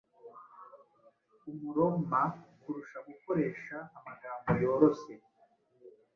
Umuroma 1.51 2.21
kurusha 2.61 2.97
gukoresha 3.07 3.77
amagambo 3.97 4.49
yoroshye, 4.61 5.13